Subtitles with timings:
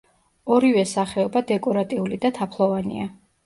[0.55, 3.17] ორივე სახეობა დეკორატიული და თაფლოვანია.